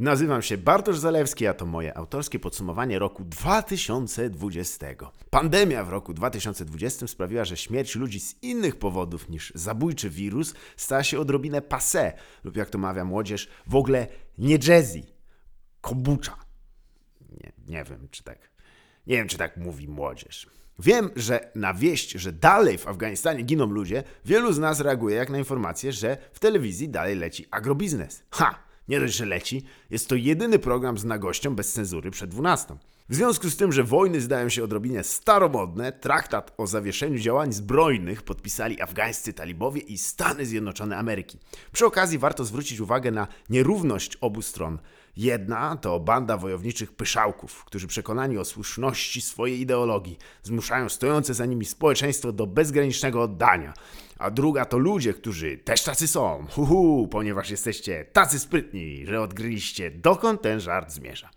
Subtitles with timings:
[0.00, 4.86] Nazywam się Bartosz Zalewski, a to moje autorskie podsumowanie roku 2020.
[5.30, 11.02] Pandemia w roku 2020 sprawiła, że śmierć ludzi z innych powodów niż zabójczy wirus stała
[11.02, 12.12] się odrobinę passé,
[12.44, 14.06] lub jak to mawia młodzież, w ogóle
[14.38, 15.02] nie jazzy,
[15.80, 16.36] kombucha.
[17.30, 18.50] Nie, nie wiem, czy tak.
[19.06, 20.46] Nie wiem, czy tak mówi młodzież.
[20.78, 25.30] Wiem, że na wieść, że dalej w Afganistanie giną ludzie, wielu z nas reaguje jak
[25.30, 28.22] na informację, że w telewizji dalej leci agrobiznes.
[28.30, 28.69] Ha!
[28.90, 32.76] Nie dość, że leci, jest to jedyny program z nagością bez cenzury przed 12.
[33.08, 38.22] W związku z tym, że wojny zdają się odrobinę staromodne, traktat o zawieszeniu działań zbrojnych
[38.22, 41.38] podpisali afgańscy talibowie i Stany Zjednoczone Ameryki.
[41.72, 44.78] Przy okazji warto zwrócić uwagę na nierówność obu stron.
[45.16, 51.64] Jedna to banda wojowniczych pyszałków, którzy przekonani o słuszności swojej ideologii zmuszają stojące za nimi
[51.64, 53.74] społeczeństwo do bezgranicznego oddania.
[54.18, 59.90] A druga to ludzie, którzy też tacy są, huhu, ponieważ jesteście tacy sprytni, że odgryliście
[59.90, 61.30] dokąd ten żart zmierza.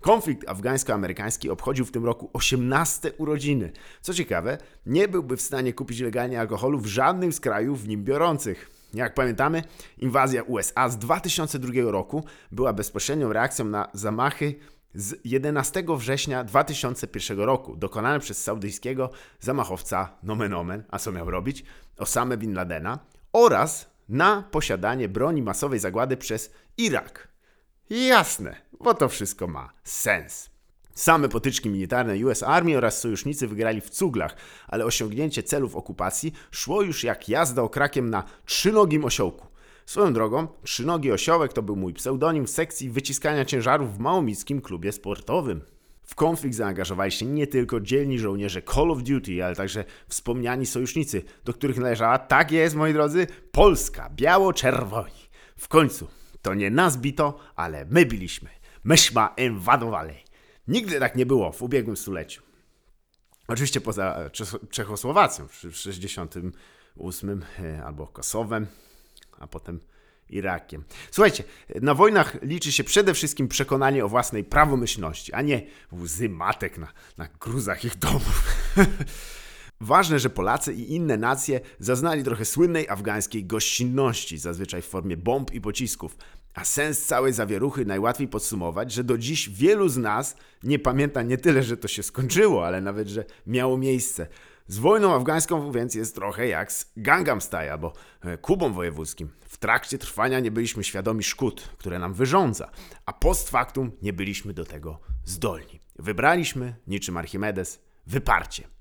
[0.00, 3.72] Konflikt afgańsko-amerykański obchodził w tym roku 18 urodziny.
[4.00, 8.04] Co ciekawe, nie byłby w stanie kupić legalnie alkoholu w żadnym z krajów w nim
[8.04, 8.77] biorących.
[8.94, 9.62] Jak pamiętamy,
[9.98, 14.54] inwazja USA z 2002 roku była bezpośrednią reakcją na zamachy
[14.94, 21.64] z 11 września 2001 roku, dokonane przez saudyjskiego zamachowca nomen omen, a co miał robić,
[21.96, 22.98] Osame Bin Ladena,
[23.32, 27.28] oraz na posiadanie broni masowej zagłady przez Irak.
[27.90, 30.50] Jasne, bo to wszystko ma sens.
[30.98, 34.36] Same potyczki militarne US Army oraz sojusznicy wygrali w cuglach,
[34.68, 39.46] ale osiągnięcie celów okupacji szło już jak jazda okrakiem na trzynogim osiołku.
[39.86, 44.92] Swoją drogą, trzynogi osiołek to był mój pseudonim w sekcji wyciskania ciężarów w małomickim klubie
[44.92, 45.60] sportowym.
[46.02, 51.22] W konflikt zaangażowali się nie tylko dzielni żołnierze Call of Duty, ale także wspomniani sojusznicy,
[51.44, 55.28] do których należała, tak jest moi drodzy, Polska, biało-czerwoni.
[55.56, 56.08] W końcu,
[56.42, 58.50] to nie nas bito, ale my biliśmy.
[58.84, 60.27] Myśmy inwadowali.
[60.68, 62.42] Nigdy tak nie było w ubiegłym stuleciu.
[63.48, 67.44] Oczywiście poza Czech- Czechosłowacją w 1968
[67.84, 68.66] albo Kosowem,
[69.38, 69.80] a potem
[70.30, 70.84] Irakiem.
[71.10, 71.44] Słuchajcie,
[71.82, 75.62] na wojnach liczy się przede wszystkim przekonanie o własnej prawomyślności, a nie
[75.92, 78.42] łzy matek na, na gruzach ich domów.
[79.80, 85.52] Ważne, że Polacy i inne nacje zaznali trochę słynnej afgańskiej gościnności, zazwyczaj w formie bomb
[85.52, 86.16] i pocisków.
[86.54, 91.38] A sens całej zawieruchy najłatwiej podsumować, że do dziś wielu z nas nie pamięta nie
[91.38, 94.26] tyle, że to się skończyło, ale nawet, że miało miejsce.
[94.66, 99.28] Z wojną afgańską więc jest trochę jak z Gangnam Style albo e, Kubą Wojewódzkim.
[99.48, 102.70] W trakcie trwania nie byliśmy świadomi szkód, które nam wyrządza,
[103.06, 105.80] a post factum nie byliśmy do tego zdolni.
[105.98, 108.77] Wybraliśmy, niczym Archimedes, wyparcie.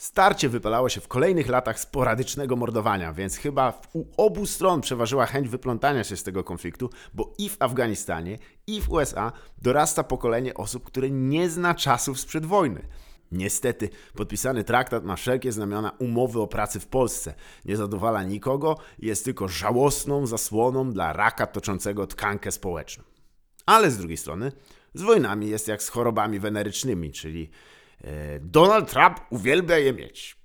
[0.00, 5.48] Starcie wypalało się w kolejnych latach sporadycznego mordowania, więc chyba u obu stron przeważyła chęć
[5.48, 10.84] wyplątania się z tego konfliktu, bo i w Afganistanie, i w USA dorasta pokolenie osób,
[10.84, 12.88] które nie zna czasów sprzed wojny.
[13.32, 17.34] Niestety, podpisany traktat ma wszelkie znamiona umowy o pracy w Polsce.
[17.64, 23.04] Nie zadowala nikogo jest tylko żałosną zasłoną dla raka toczącego tkankę społeczną.
[23.66, 24.52] Ale z drugiej strony,
[24.94, 27.50] z wojnami jest jak z chorobami wenerycznymi, czyli
[28.40, 30.39] Donald Trump uwielbia je mieć.